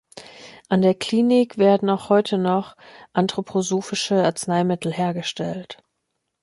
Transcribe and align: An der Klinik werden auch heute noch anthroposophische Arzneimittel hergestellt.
An 0.67 0.81
der 0.81 0.95
Klinik 0.95 1.59
werden 1.59 1.87
auch 1.91 2.09
heute 2.09 2.39
noch 2.39 2.75
anthroposophische 3.13 4.23
Arzneimittel 4.25 4.91
hergestellt. 4.91 5.77